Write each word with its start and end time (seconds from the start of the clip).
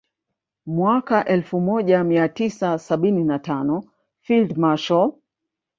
Mwaka 0.65 1.25
elfu 1.25 1.59
moja 1.61 2.03
mia 2.03 2.29
tisa 2.29 2.79
sabini 2.79 3.23
na 3.23 3.39
tano 3.39 3.83
Field 4.21 4.57
Marshal 4.57 5.11